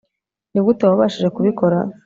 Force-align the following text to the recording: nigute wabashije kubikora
nigute 0.51 0.83
wabashije 0.85 1.27
kubikora 1.35 1.77